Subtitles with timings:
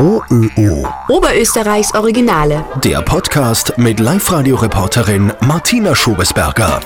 [0.00, 0.86] OÖO.
[1.08, 2.64] Oberösterreichs Originale.
[2.84, 6.80] Der Podcast mit Live-Radio-Reporterin Martina Schobesberger.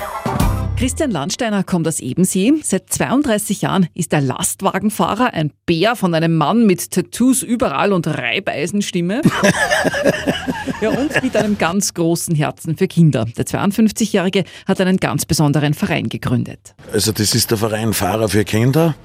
[0.75, 2.53] Christian Landsteiner kommt aus Ebensee.
[2.63, 8.07] Seit 32 Jahren ist er Lastwagenfahrer, ein Bär von einem Mann mit Tattoos überall und
[8.07, 9.21] Reibeisenstimme.
[10.81, 13.25] ja, und mit einem ganz großen Herzen für Kinder.
[13.37, 16.73] Der 52-Jährige hat einen ganz besonderen Verein gegründet.
[16.91, 18.95] Also das ist der Verein Fahrer für Kinder.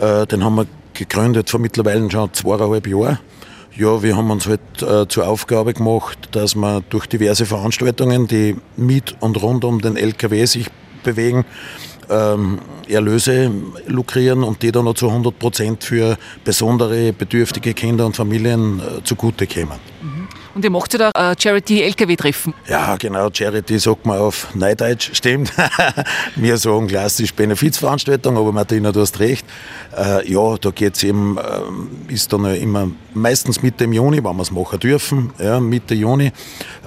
[0.00, 3.18] Äh, den haben wir gegründet vor mittlerweile schon zweieinhalb Jahren.
[3.74, 8.56] Ja, wir haben uns halt äh, zur Aufgabe gemacht, dass wir durch diverse Veranstaltungen, die
[8.76, 10.66] mit und rund um den LKW sich
[11.02, 11.46] bewegen,
[12.10, 13.50] ähm, Erlöse
[13.86, 19.02] lukrieren und die dann noch zu 100 Prozent für besondere bedürftige Kinder und Familien äh,
[19.04, 19.80] zugute kommen.
[20.54, 22.54] Und ihr macht ja da äh, Charity-LKW-Treffen.
[22.68, 25.52] Ja, genau, Charity sagt man auf Neudeutsch, stimmt.
[26.36, 29.46] Wir sagen klassisch Benefizveranstaltung, aber Martina, du hast recht.
[29.96, 34.42] Äh, ja, da geht es eben, äh, ist dann immer meistens Mitte Juni, wenn wir
[34.42, 36.26] es machen dürfen, ja, Mitte Juni,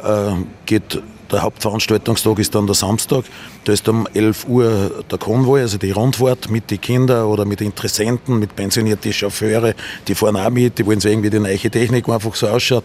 [0.04, 0.32] äh,
[0.66, 3.26] geht der Hauptveranstaltungstag ist dann der Samstag.
[3.66, 7.62] Da ist um 11 Uhr der Konvoi, also die Rundfahrt mit den Kindern oder mit
[7.62, 9.74] Interessenten, mit pensionierten Chauffeure.
[10.08, 12.84] Die fahren auch mit, die wollen sehen, wie die neue Technik einfach so ausschaut.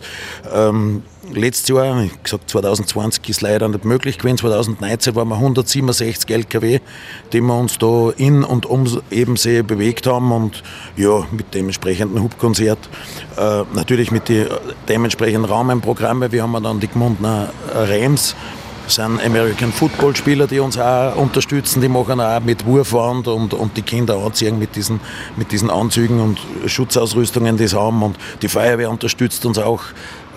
[0.53, 1.03] Ähm,
[1.35, 6.81] letztes Jahr, ich gesagt 2020 ist leider nicht möglich gewesen, 2019 waren wir 167 LKW,
[7.33, 10.63] die wir uns da in und um Ebensee bewegt haben und
[10.97, 12.79] ja, mit dementsprechenden Hubkonzert,
[13.37, 14.49] äh, natürlich mit den
[14.89, 16.33] dementsprechenden Rahmenprogrammen.
[16.33, 17.53] Wir haben dann die Gmundner
[18.31, 18.37] Rams,
[18.91, 23.77] sind American Football Spieler, die uns auch unterstützen, die machen auch mit Wurfwand und, und
[23.77, 25.01] die Kinder anziehen mit diesen,
[25.37, 29.83] mit diesen Anzügen und Schutzausrüstungen, die sie haben und die Feuerwehr unterstützt uns auch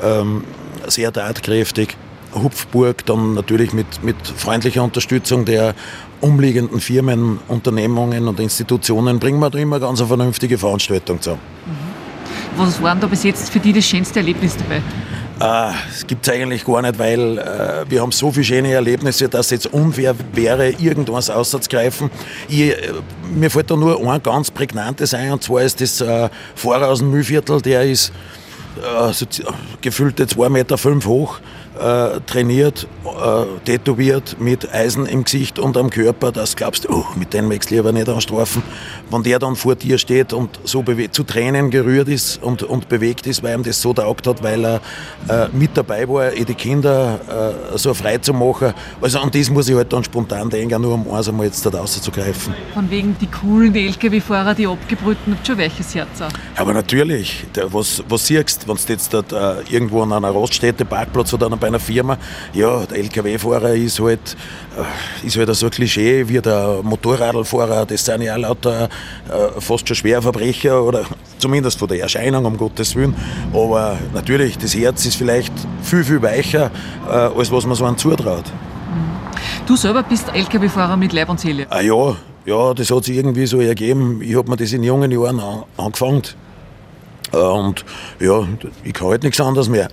[0.03, 0.43] ähm,
[0.87, 1.97] sehr tatkräftig.
[2.35, 5.75] Hupfburg dann natürlich mit, mit freundlicher Unterstützung der
[6.19, 11.41] umliegenden Firmen, Unternehmungen und Institutionen bringen wir da immer ganz eine vernünftige Veranstaltung zusammen.
[12.55, 14.81] Was war denn da bis jetzt für dich das schönste Erlebnis dabei?
[15.39, 19.27] Äh, das gibt es eigentlich gar nicht, weil äh, wir haben so viele schöne Erlebnisse,
[19.27, 22.09] dass es jetzt unfair wäre, irgendwas auszugreifen.
[22.47, 22.93] Ich, äh,
[23.33, 26.99] mir fällt da nur ein ganz prägnantes ein, und zwar ist das äh, Fahrer aus
[26.99, 28.11] dem Mühlviertel, der ist
[28.77, 29.25] äh, so,
[29.81, 31.39] gefühlte 2,5 Meter fünf hoch,
[31.79, 37.05] äh, trainiert, äh, tätowiert mit Eisen im Gesicht und am Körper, das glaubst du, oh,
[37.15, 38.63] mit dem möchtest du lieber nicht anstrafen.
[39.09, 43.27] Wenn der dann vor dir steht und so zu Tränen gerührt ist und, und bewegt
[43.27, 44.81] ist, weil ihm das so taugt hat, weil er
[45.27, 48.73] äh, mit dabei war, eh die Kinder äh, so frei zu machen.
[49.01, 51.69] Also an das muss ich halt dann spontan denken, nur um eins einmal jetzt da
[51.69, 52.53] rauszugreifen.
[52.73, 56.29] Von wegen die coolen LKW-Fahrer, die abgebrühten, habt schon welches Herz auch.
[56.55, 60.85] Aber natürlich, der, was, was siehst, wenn du jetzt dort, äh, irgendwo an einer Raststätte,
[60.85, 62.17] Parkplatz oder bei einer Firma,
[62.53, 64.35] ja, der LKW-Fahrer ist halt,
[64.77, 68.89] äh, ist halt so ein Klischee wie der Motorradfahrer, das sind ja lauter
[69.29, 71.05] äh, fast schon Schwerverbrecher oder
[71.37, 73.15] zumindest von der Erscheinung, um Gottes Willen.
[73.53, 76.69] Aber natürlich, das Herz ist vielleicht viel, viel weicher,
[77.07, 78.45] äh, als was man so einem zutraut.
[79.65, 81.65] Du selber bist LKW-Fahrer mit Leib und Seele.
[81.69, 84.21] Ah ja, ja, das hat sich irgendwie so ergeben.
[84.21, 86.23] Ich habe mir das in jungen Jahren an, angefangen.
[87.33, 87.83] Und
[88.19, 88.47] ja,
[88.83, 89.87] ich kann halt nichts anderes mehr.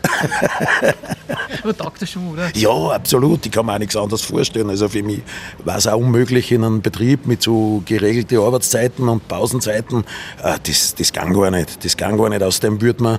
[1.63, 2.51] Aber taugt das schon, oder?
[2.55, 3.47] Ja, absolut.
[3.47, 4.69] Ich kann mir auch nichts anderes vorstellen.
[4.69, 5.23] Also für mich
[5.65, 10.05] war es auch unmöglich in einem Betrieb mit so geregelten Arbeitszeiten und Pausenzeiten.
[10.43, 11.83] Äh, das, das kann gar nicht.
[11.83, 12.43] Das kann gar nicht.
[12.43, 13.19] Außerdem würde man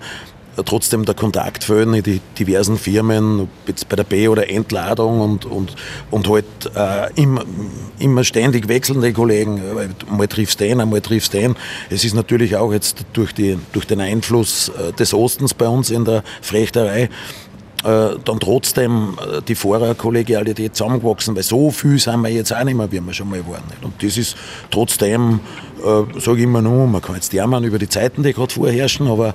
[0.65, 5.45] trotzdem der Kontakt fehlen in die diversen Firmen, jetzt bei der B- oder Entladung und,
[5.45, 5.75] und,
[6.09, 6.45] und halt
[6.75, 7.43] äh, immer,
[7.99, 9.61] immer ständig wechselnde Kollegen.
[10.09, 11.55] Mal triffst du den, einmal triffst du den.
[11.89, 15.89] Es ist natürlich auch jetzt durch, die, durch den Einfluss äh, des Ostens bei uns
[15.89, 17.09] in der Frechterei
[17.83, 22.75] äh, dann trotzdem äh, die Fahrerkollegialität zusammengewachsen, weil so viel sind wir jetzt auch nicht
[22.75, 23.63] mehr, wie wir schon mal waren.
[23.81, 24.35] Und das ist
[24.69, 25.39] trotzdem,
[25.79, 29.07] äh, sage ich immer nur, man kann jetzt jammern über die Zeiten, die gerade vorherrschen,
[29.07, 29.33] aber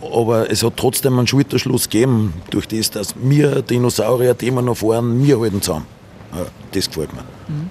[0.00, 4.76] aber es hat trotzdem einen Schulterschluss gegeben, durch das, dass wir Dinosaurier, die wir noch
[4.76, 5.95] fahren, wir halten zusammen.
[6.72, 7.22] Das gefällt mir.
[7.48, 7.70] Mhm.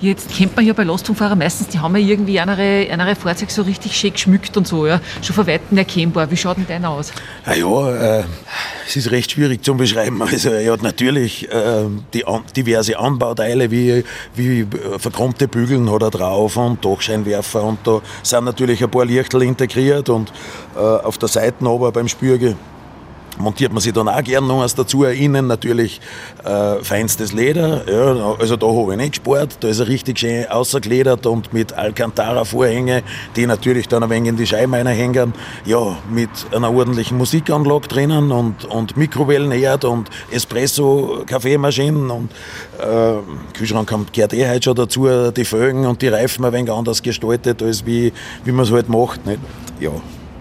[0.00, 3.62] Jetzt kennt man ja bei Lastwagenfahrern meistens, die haben ja irgendwie andere, andere Fahrzeuge so
[3.62, 5.00] richtig schön geschmückt und so, ja.
[5.22, 6.30] Schon von Weitem erkennbar.
[6.30, 7.12] Wie schaut denn deiner aus?
[7.44, 8.24] Ah ja, äh,
[8.86, 10.22] es ist recht schwierig zu beschreiben.
[10.36, 14.04] Also er hat natürlich äh, die an, diverse Anbauteile wie,
[14.34, 14.66] wie
[14.98, 20.08] verkrummte Bügeln hat er drauf und Dachscheinwerfer und da sind natürlich ein paar Lichtel integriert
[20.08, 20.32] und
[20.76, 22.56] äh, auf der Seite aber beim Spürge
[23.38, 25.04] montiert man sich dann auch gern noch was dazu.
[25.04, 26.00] Innen natürlich
[26.44, 27.82] äh, feinstes Leder.
[27.90, 29.58] Ja, also da habe ich nicht gespart.
[29.60, 33.02] Da ist er richtig schön ausgeledert und mit Alcantara-Vorhänge,
[33.36, 35.34] die natürlich dann ein wenig in die Scheiben hängen.
[35.64, 42.30] Ja, mit einer ordentlichen Musikanlage drinnen und, und Mikrowellenherd und Espresso-Kaffeemaschinen und
[42.78, 43.14] äh,
[43.54, 45.06] Kühlschrank gehört eh heute schon dazu.
[45.30, 48.12] Die Fögen und die Reifen ein wenig anders gestaltet, als wie,
[48.44, 49.24] wie man es halt macht.
[49.26, 49.40] Nicht?
[49.80, 49.90] Ja,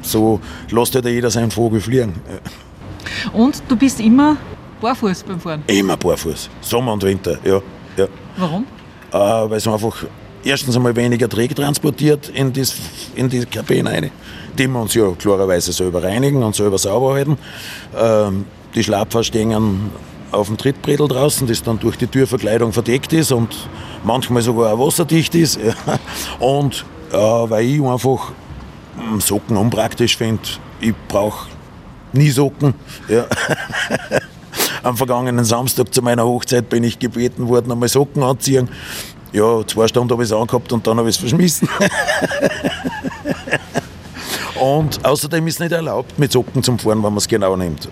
[0.01, 0.39] so
[0.69, 2.13] lässt halt jeder seinen Vogel fliegen.
[3.33, 4.37] Und du bist immer
[4.81, 5.63] barfuß beim Fahren?
[5.67, 6.49] Immer barfuß.
[6.61, 7.61] Sommer und Winter, ja.
[7.97, 8.07] ja.
[8.37, 8.65] Warum?
[9.11, 10.03] Äh, weil es einfach
[10.43, 12.75] erstens einmal weniger Dreck transportiert in, das,
[13.15, 14.11] in die Kabine rein,
[14.57, 17.37] die wir uns ja klarerweise selber reinigen und selber sauber halten.
[17.97, 19.91] Ähm, die Schlapfer stehen
[20.31, 23.55] auf dem Trittbrettel draußen, das dann durch die Türverkleidung verdeckt ist und
[24.03, 25.59] manchmal sogar auch wasserdicht ist.
[26.39, 28.31] Und äh, weil ich einfach
[28.97, 30.43] hm, Socken unpraktisch finde,
[30.81, 31.47] ich brauche
[32.15, 32.73] nie Socken.
[33.07, 33.25] Ja.
[34.83, 38.69] Am vergangenen Samstag zu meiner Hochzeit bin ich gebeten worden, einmal Socken anziehen.
[39.31, 41.67] Ja, zwei Stunden habe ich es angehabt und dann habe ich es verschmissen.
[44.59, 47.89] und außerdem ist es nicht erlaubt, mit Socken zum Fahren, wenn man es genau nimmt.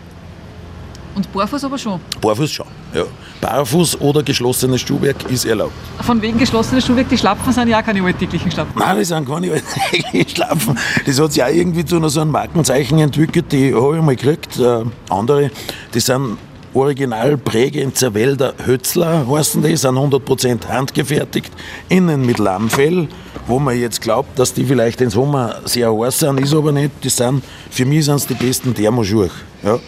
[1.16, 2.00] Und barfuß aber schon?
[2.22, 3.04] Barfuß schon, ja.
[3.44, 5.74] Barfuß oder geschlossenes Schuhwerk ist erlaubt.
[6.02, 8.80] Von wegen geschlossenes Schuhwerk, die Schlapfen sind ja auch keine alltäglichen Schlapfen.
[8.80, 9.52] Nein, die sind keine
[9.92, 10.80] alltäglichen Schlapfen.
[11.06, 14.58] Das hat sich auch irgendwie zu so einem Markenzeichen entwickelt, die habe ich mal gekriegt.
[14.60, 15.52] Äh, andere,
[15.94, 16.38] die sind
[16.74, 21.52] Original Bregenzer Wälder Hötzler heißen die, sind 100% handgefertigt,
[21.90, 23.10] innen mit Lammfell,
[23.46, 26.92] wo man jetzt glaubt, dass die vielleicht im Sommer sehr heiß sind, ist aber nicht.
[27.04, 29.30] Die sind, für mich sind es die besten Thermoschuhe.
[29.64, 29.80] Ja.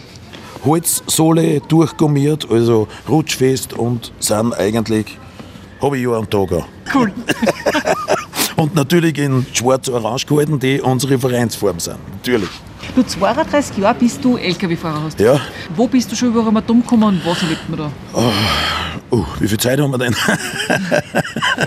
[0.64, 5.18] Holzsohle durchgummiert, also rutschfest und sind eigentlich,
[5.80, 6.66] habe ich ja einen Tag auch.
[6.94, 7.12] Cool.
[8.56, 11.98] und natürlich in schwarz-orange gehalten, die unsere Vereinsform sind.
[12.10, 12.50] Natürlich.
[12.94, 15.20] Du 32 Jahre bist du LKW-Fahrer hast.
[15.20, 15.40] Ja.
[15.74, 17.92] Wo bist du schon überall mal dumm gekommen und was erlebt man da?
[19.10, 20.14] Oh, uh, wie viel Zeit haben wir denn?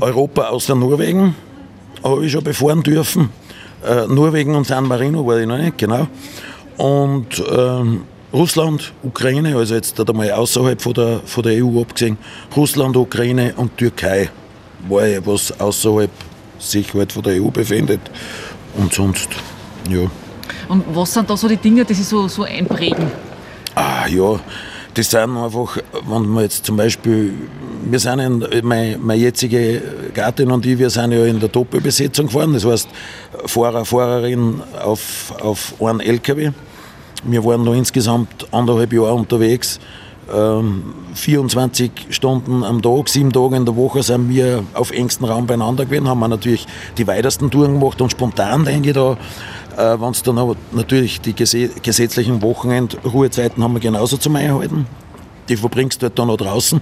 [0.00, 1.34] Europa außer Norwegen
[2.02, 3.30] habe ich schon befahren dürfen.
[3.84, 6.06] Äh, Norwegen und San Marino war ich noch nicht, genau.
[6.76, 12.18] Und ähm, Russland, Ukraine, also jetzt einmal außerhalb von der, von der EU abgesehen,
[12.56, 14.28] Russland, Ukraine und Türkei
[14.88, 16.10] war ja was außerhalb
[16.58, 18.00] sich halt von der EU befindet.
[18.76, 19.28] Und sonst,
[19.88, 20.10] ja.
[20.68, 23.06] Und was sind da so die Dinge, die sich so, so einprägen?
[23.74, 24.40] Ah ja,
[24.94, 25.76] das sind einfach,
[26.08, 27.34] wenn man jetzt zum Beispiel,
[27.84, 29.82] wir sind in, meine, meine jetzige
[30.14, 32.88] Gattin und ich, wir sind ja in der Doppelbesetzung gefahren, das heißt
[33.46, 36.52] Fahrer, Fahrerin auf, auf einen LKW.
[37.24, 39.80] Wir waren noch insgesamt anderthalb Jahre unterwegs.
[40.32, 45.46] Ähm, 24 Stunden am Tag, sieben Tage in der Woche sind wir auf engstem Raum
[45.46, 46.66] beieinander gewesen, haben wir natürlich
[46.96, 49.18] die weitesten Touren gemacht und spontan denke ich da,
[49.76, 54.86] äh, wenn es dann aber natürlich die gesetzlichen Wochenend-Ruhezeiten haben wir genauso zum Einhalten.
[55.48, 56.80] Die verbringst du halt dann noch draußen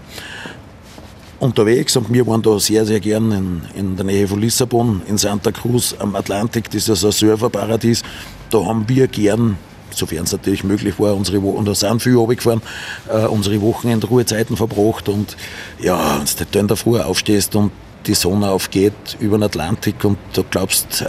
[1.40, 5.18] unterwegs und wir waren da sehr, sehr gern in, in der Nähe von Lissabon, in
[5.18, 8.02] Santa Cruz am Atlantik, das ist ein Surferparadies.
[8.50, 9.56] Da haben wir gern
[9.94, 12.62] sofern es natürlich möglich war, unsere und da sind viele runtergefahren,
[13.08, 15.36] äh, unsere Wochenendruhezeiten verbracht und
[15.80, 17.72] ja, wenn du dann da früher aufstehst und
[18.06, 21.06] die Sonne aufgeht über den Atlantik und du glaubst, äh,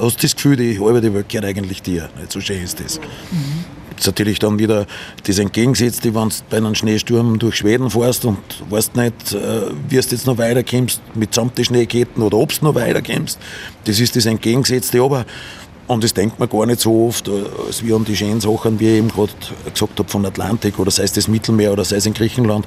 [0.00, 2.08] hast das Gefühl, die halbe die Welt gehört eigentlich dir.
[2.28, 2.98] So schön ist das.
[2.98, 3.64] Mhm.
[3.90, 4.86] Jetzt natürlich dann wieder
[5.24, 8.38] das entgegengesetzte, wenn du bei einem Schneesturm durch Schweden fährst und
[8.70, 12.64] weißt nicht, äh, wie du jetzt noch weiterkommst, mit samt die Schneeketten oder ob du
[12.64, 13.38] noch weiterkommst.
[13.84, 15.02] Das ist das entgegengesetzte.
[15.02, 15.24] Aber
[15.86, 17.28] und das denkt man gar nicht so oft,
[17.66, 19.32] als wir an die schönen Sachen, wie ich eben gerade
[19.72, 22.66] gesagt habe, von Atlantik oder sei es das Mittelmeer oder sei es in Griechenland,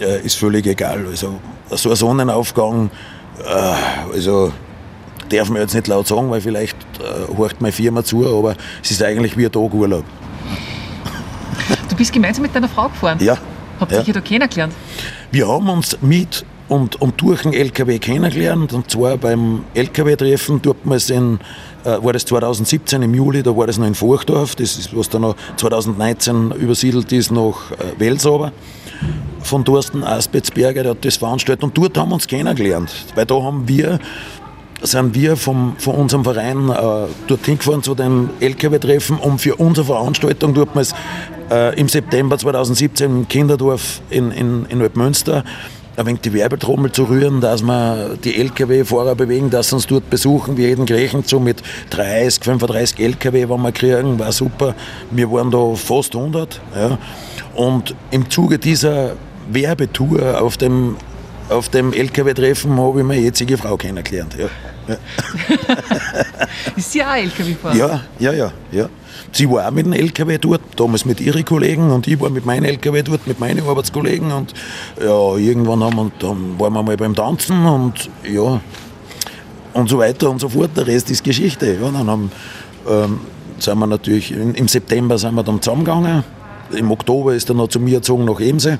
[0.00, 1.06] äh, ist völlig egal.
[1.06, 2.90] Also so ein Sonnenaufgang,
[3.44, 4.52] äh, also
[5.28, 8.90] darf man jetzt nicht laut sagen, weil vielleicht äh, horcht meine Firma zu, aber es
[8.90, 10.04] ist eigentlich wie ein Tag Urlaub.
[11.88, 13.18] Du bist gemeinsam mit deiner Frau gefahren?
[13.20, 13.36] Ja.
[13.80, 14.04] Habt ihr ja.
[14.04, 14.74] euch da kennengelernt?
[15.30, 18.72] Wir haben uns mit und, und durch den LKW kennengelernt.
[18.72, 20.78] Und zwar beim LKW-Treffen dort
[21.10, 21.38] in,
[21.84, 25.10] äh, war das 2017 im Juli, da war das noch in Furchdorf, das ist, was
[25.10, 28.52] dann noch 2019 übersiedelt ist nach äh, Welsober.
[29.42, 31.62] Von Thorsten Aspetzberger, der hat das veranstaltet.
[31.62, 33.98] Und dort haben wir uns kennengelernt, weil da haben wir
[34.84, 39.86] sind wir vom, von unserem Verein äh, dorthin gefahren zu dem LKW-Treffen, um für unsere
[39.86, 40.70] Veranstaltung, dort
[41.50, 45.44] äh, im September 2017 im Kinderdorf in, in, in Alpmünster
[45.96, 50.08] ein wenig die Werbetrommel zu rühren, dass wir die Lkw-Fahrer bewegen, dass sie uns dort
[50.08, 54.74] besuchen, wie jeden Griechen so mit 30, 35 Lkw, wenn wir kriegen, war super.
[55.10, 56.60] Wir waren da fast 100.
[56.74, 56.98] Ja.
[57.54, 59.16] Und im Zuge dieser
[59.50, 60.96] Werbetour auf dem,
[61.48, 64.36] auf dem Lkw-Treffen habe ich meine jetzige Frau kennengelernt.
[64.38, 64.46] Ja.
[66.76, 67.76] Ist sie auch Lkw-Fahrer?
[67.76, 68.88] Ja, ja, ja, ja.
[69.30, 72.44] Sie war auch mit dem LKW dort, damals mit ihren Kollegen und ich war mit
[72.44, 74.52] meinem LKW dort, mit meinen Arbeitskollegen und
[75.00, 78.60] ja, irgendwann haben wir, dann waren wir mal beim Tanzen und ja,
[79.72, 80.70] und so weiter und so fort.
[80.76, 81.78] Der Rest ist Geschichte.
[81.80, 82.32] Ja, dann haben,
[82.88, 83.20] ähm,
[83.58, 86.24] sind wir natürlich, im September sind wir dann zusammengegangen.
[86.72, 88.78] Im Oktober ist er noch zu mir gezogen nach Emse.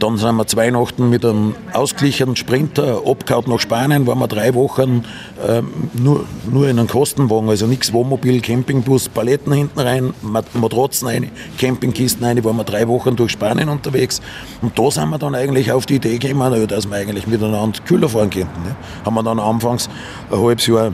[0.00, 4.54] Dann sind wir zwei Nachten mit einem ausgeglichenen Sprinter abgehauen nach Spanien, waren wir drei
[4.54, 5.04] Wochen
[5.46, 11.30] ähm, nur, nur in einem Kostenwagen, also nichts Wohnmobil, Campingbus, Paletten hinten rein, Matratzen rein,
[11.58, 14.22] Campingkisten rein, waren wir drei Wochen durch Spanien unterwegs.
[14.62, 18.08] Und da sind wir dann eigentlich auf die Idee gekommen, dass wir eigentlich miteinander kühler
[18.08, 18.62] fahren könnten.
[18.62, 18.76] Ne?
[19.04, 19.90] Haben wir dann anfangs
[20.30, 20.92] ein halbes Jahr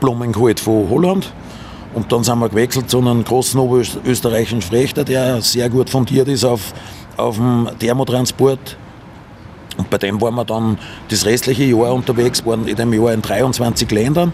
[0.00, 1.32] Blumen geholt von Holland.
[1.94, 6.44] Und dann sind wir gewechselt zu einem großen oberösterreichischen Frechter, der sehr gut fundiert ist
[6.44, 6.74] auf
[7.18, 8.76] auf dem Thermotransport.
[9.76, 13.22] Und bei dem waren wir dann das restliche Jahr unterwegs, waren in dem Jahr in
[13.22, 14.32] 23 Ländern.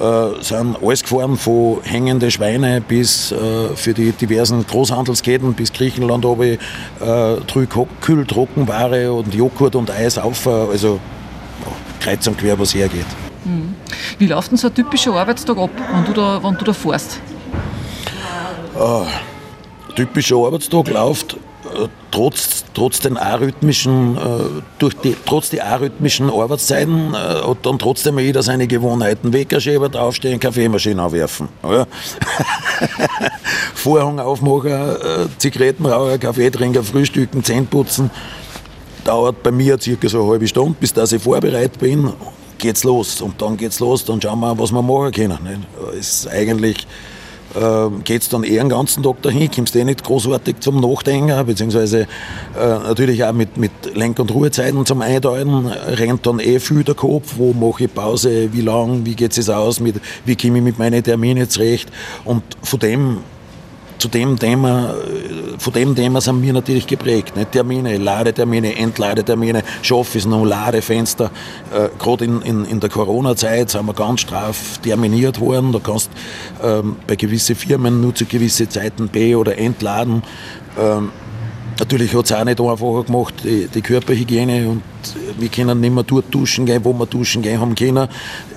[0.00, 6.24] Äh, sind alles gefahren, von hängende Schweine bis äh, für die diversen Großhandelsketten bis Griechenland
[6.24, 6.58] ich
[7.06, 7.66] äh,
[8.00, 10.46] Kühltrockenware und Joghurt und Eis auf.
[10.46, 10.98] Also
[11.66, 13.04] ja, kreuz und quer, was hergeht.
[13.44, 13.74] Hm.
[14.18, 17.20] Wie läuft denn so ein typischer Arbeitstag ab, wenn du da, wenn du da fährst?
[18.74, 21.36] Äh, typischer Arbeitstag läuft
[22.10, 24.20] trotz, trotz den arrhythmischen, äh,
[24.78, 29.32] durch die, trotz die arrhythmischen Arbeitszeiten äh, hat dann trotzdem jeder seine Gewohnheiten.
[29.32, 31.48] Wecker schäbert, aufstehen, Kaffeemaschine aufwerfen.
[31.62, 31.86] Ja.
[33.74, 38.10] Vorhang aufmachen, äh, Zigarettenraucher, Kaffee trinken, frühstücken, Zähne putzen.
[39.04, 42.12] Dauert bei mir circa so eine halbe Stunde, bis dass ich vorbereitet bin.
[42.58, 43.22] Geht's los.
[43.22, 45.66] Und dann geht's los, dann schauen wir, was wir machen können.
[45.98, 46.86] Ist eigentlich
[47.54, 51.46] äh, geht es dann eher den ganzen Tag dahin, kommst eh nicht großartig zum Nachdenken,
[51.46, 52.06] beziehungsweise äh,
[52.56, 57.34] natürlich auch mit, mit Lenk- und Ruhezeiten zum Eindeuten, rennt dann eh viel der Kopf,
[57.36, 60.78] wo mache ich Pause, wie lang, wie geht es aus, mit, wie komme ich mit
[60.78, 61.88] meinen Terminen zurecht?
[62.24, 63.18] Und von dem
[64.00, 64.94] zu dem Thema,
[65.58, 67.36] von dem Thema sind wir natürlich geprägt.
[67.36, 67.52] Nicht?
[67.52, 71.30] Termine, Ladetermine, Entladetermine, Office noch Ladefenster.
[71.72, 75.72] Äh, Gerade in, in, in der Corona-Zeit sind wir ganz straff terminiert worden.
[75.72, 76.10] Da kannst
[76.62, 80.22] ähm, bei gewissen Firmen nur zu gewissen Zeiten B- oder entladen.
[80.78, 81.10] Ähm,
[81.78, 84.82] Natürlich hat es auch nicht einfacher gemacht, die, die, Körperhygiene und
[85.38, 88.06] wir können nicht mehr dort duschen gehen, wo wir duschen gehen haben können.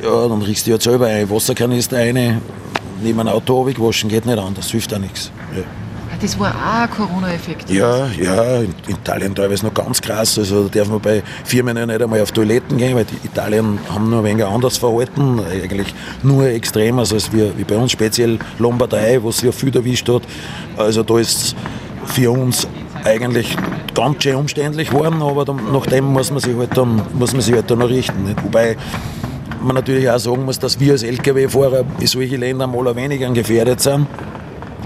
[0.03, 2.41] Ja, dann riechst du halt selber ein Wasserkanister rein,
[3.03, 5.31] neben einem Auto waschen geht nicht an, das hilft auch nichts.
[5.55, 5.63] Ja.
[6.23, 7.69] Das war auch ein Corona-Effekt.
[7.69, 10.39] Ja, ja, in Italien teilweise noch ganz krass.
[10.39, 13.77] Also da darf man bei Firmen ja nicht einmal auf Toiletten gehen, weil die Italien
[13.93, 18.39] haben nur ein wenig anders verhalten, eigentlich nur extremer als wir, wie bei uns, speziell
[18.57, 20.21] Lombardei, wo es ja viel erwischt hat.
[20.77, 21.57] Also da ist
[22.05, 22.69] für uns
[23.03, 23.57] eigentlich
[23.93, 27.41] ganz schön umständlich geworden, aber dann, nach dem muss man sich halt dann, muss man
[27.41, 28.23] sich halt dann noch richten.
[28.23, 28.41] Nicht?
[28.43, 28.77] Wobei
[29.63, 33.29] man natürlich auch sagen muss, dass wir als Lkw-Fahrer in solche Länder mal ein weniger
[33.31, 34.07] gefährdet sind,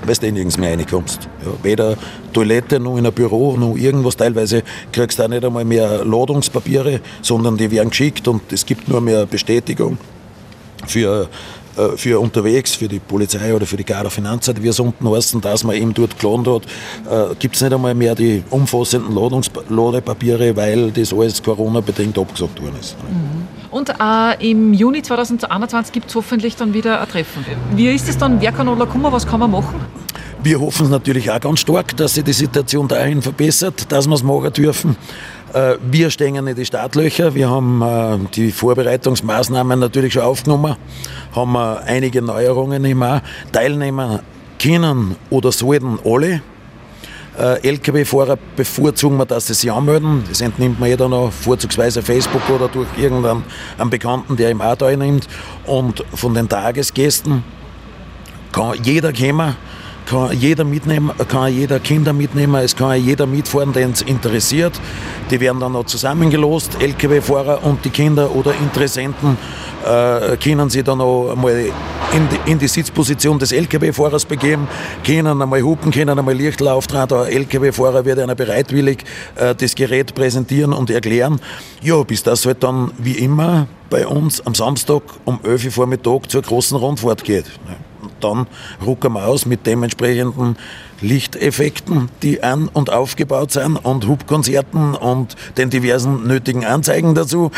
[0.05, 1.27] weil du nirgends mehr reinkommst.
[1.43, 1.97] Ja, weder
[2.33, 4.17] Toilette noch in ein Büro noch irgendwas.
[4.17, 8.87] Teilweise kriegst du auch nicht einmal mehr Ladungspapiere, sondern die werden geschickt und es gibt
[8.87, 9.97] nur mehr Bestätigung
[10.85, 11.27] für
[11.77, 15.41] äh, für unterwegs, für die Polizei oder für die Garda Finanzseite, wie es unten heißen,
[15.41, 19.49] dass man eben dort gelohnt hat, äh, gibt es nicht einmal mehr die umfassenden Ladungs
[19.69, 22.95] Ladepapiere, weil das alles Corona-bedingt abgesagt worden ist.
[23.09, 23.56] Mhm.
[23.71, 27.45] Und äh, im Juni 2021 gibt es hoffentlich dann wieder ein Treffen.
[27.75, 28.39] Wie ist es dann?
[28.41, 29.11] Wer kann oder kommen?
[29.11, 29.79] Was kann man machen?
[30.43, 34.23] Wir hoffen natürlich auch ganz stark, dass sich die Situation dahin verbessert, dass wir es
[34.23, 34.95] machen dürfen.
[35.53, 37.33] Äh, wir stehen in die Startlöcher.
[37.35, 40.75] Wir haben äh, die Vorbereitungsmaßnahmen natürlich schon aufgenommen,
[41.35, 43.21] haben einige Neuerungen immer.
[43.51, 44.19] Teilnehmen
[44.61, 46.41] können oder sollten alle.
[47.37, 50.23] Lkw-Fahrer bevorzugen wir, dass sie sich anmelden.
[50.27, 53.43] Das entnimmt man jeder noch, vorzugsweise Facebook oder durch irgendeinen
[53.89, 55.27] Bekannten, der ihm auch teilnimmt.
[55.65, 57.43] Und von den Tagesgästen
[58.51, 59.55] kann jeder kommen
[60.07, 64.79] kann jeder mitnehmen, kann jeder Kinder mitnehmen, es kann jeder mitfahren, den es interessiert.
[65.29, 69.37] Die werden dann noch zusammengelost, Lkw-Fahrer und die Kinder oder Interessenten
[69.85, 71.65] äh, können sich dann noch einmal
[72.13, 74.67] in die, in die Sitzposition des Lkw-Fahrers begeben,
[75.05, 77.17] können einmal hupen, können einmal Lichtl auftragen.
[77.17, 79.03] Der Lkw-Fahrer wird einer bereitwillig
[79.35, 81.41] äh, das Gerät präsentieren und erklären.
[81.81, 86.31] Ja, bis das halt dann wie immer bei uns am Samstag um 11 Uhr Vormittag
[86.31, 87.45] zur großen Rundfahrt geht
[88.23, 88.47] dann
[88.85, 90.57] rucken wir aus mit dementsprechenden
[91.01, 97.51] Lichteffekten, die an- und aufgebaut sind und Hubkonzerten und den diversen nötigen Anzeigen dazu,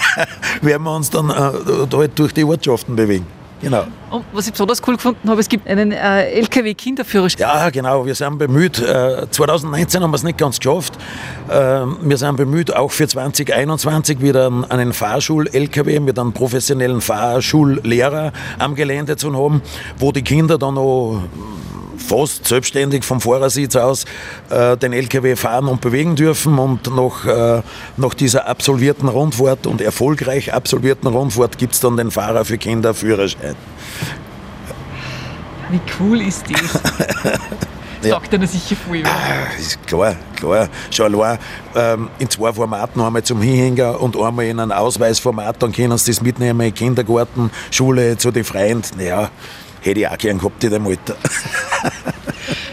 [0.62, 3.26] werden wir uns dann äh, halt durch die Ortschaften bewegen.
[3.62, 3.84] Genau.
[4.10, 7.40] Und was ich besonders cool gefunden habe, es gibt einen äh, LKW-Kinderführerschein.
[7.40, 8.80] Ja, genau, wir sind bemüht.
[8.80, 10.94] Äh, 2019 haben wir es nicht ganz geschafft.
[11.48, 18.74] Äh, wir sind bemüht, auch für 2021 wieder einen Fahrschul-LKW mit einem professionellen Fahrschullehrer am
[18.74, 19.62] Gelände zu haben,
[19.96, 21.22] wo die Kinder dann noch
[21.96, 24.04] fast selbstständig vom Fahrersitz aus
[24.50, 26.58] äh, den LKW fahren und bewegen dürfen.
[26.58, 27.62] Und nach, äh,
[27.96, 32.94] nach dieser absolvierten Rundfahrt und erfolgreich absolvierten Rundfahrt gibt es dann den Fahrer für Kinder
[32.94, 33.56] Führerschein.
[35.70, 36.80] Wie cool ist das?
[38.02, 38.10] Ja.
[38.10, 39.04] Sagt einer sicher viel.
[39.06, 40.68] Ah, ist klar, klar.
[40.90, 41.38] Schon allein
[41.76, 46.10] ähm, in zwei Formaten, einmal zum Hinhängen und einmal in einem Ausweisformat, dann können sie
[46.10, 48.98] das mitnehmen in Kindergarten, Schule, zu den Freunden.
[48.98, 49.30] Naja,
[49.82, 51.16] hätte ich auch gern gehabt in dem Alter.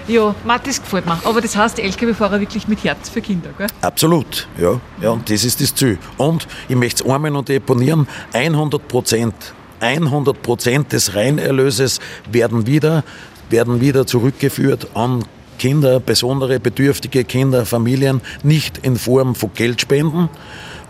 [0.10, 1.20] Ja, Matt, das gefällt mir.
[1.24, 3.68] Aber das heißt, LKW-Fahrer wirklich mit Herz für Kinder, gell?
[3.82, 4.82] Absolut, ja.
[5.00, 5.12] ja.
[5.12, 6.00] Und das ist das Ziel.
[6.18, 9.36] Und ich möchte es einmal noch deponieren, 100 Prozent,
[9.82, 12.00] 100 Prozent des Reinerlöses
[12.32, 13.04] werden wieder,
[13.52, 15.26] werden wieder zurückgeführt an
[15.60, 20.30] Kinder, besondere bedürftige Kinder, Familien, nicht in Form von Geldspenden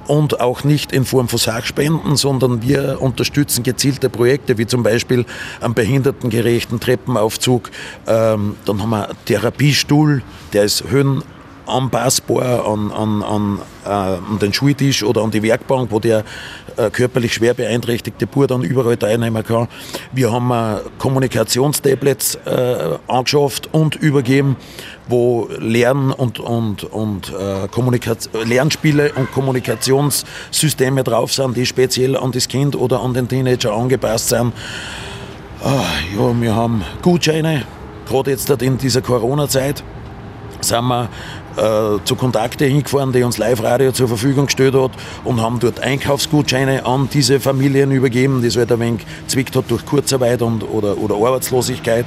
[0.10, 5.24] und auch nicht in Form von Sachspenden, sondern wir unterstützen gezielte Projekte, wie zum Beispiel
[5.62, 7.70] einen behindertengerechten Treppenaufzug.
[8.08, 10.84] Ähm, dann haben wir einen Therapiestuhl, der ist
[11.70, 16.24] höhenanpassbar an, an, an, äh, an den Schultisch oder an die Werkbank, wo der
[16.78, 19.68] äh, körperlich schwer beeinträchtigte Bub dann überall teilnehmen kann.
[20.12, 24.56] Wir haben äh, Kommunikationstablets äh, angeschafft und übergeben,
[25.08, 32.48] wo Lern- und, und, und äh, Lernspiele und Kommunikationssysteme drauf sind, die speziell an das
[32.48, 34.54] Kind oder an den Teenager angepasst sind.
[35.64, 35.84] Ah,
[36.18, 37.64] ja, wir haben Gutscheine,
[38.08, 39.84] gerade jetzt in dieser Corona-Zeit
[40.62, 41.10] sind wir
[41.60, 44.92] äh, zu Kontakte hingefahren, die uns Live-Radio zur Verfügung gestellt hat
[45.24, 49.66] und haben dort Einkaufsgutscheine an diese Familien übergeben, die es halt ein wenig zwickt hat
[49.70, 52.06] durch Kurzarbeit und, oder, oder Arbeitslosigkeit.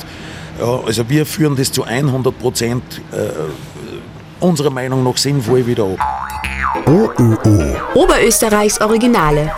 [0.59, 2.83] Ja, also wir führen das zu 100 Prozent
[3.13, 5.99] äh, unserer Meinung nach sinnvoll wieder ab.
[6.87, 7.77] OÖO.
[7.95, 9.53] Oberösterreichs Originale.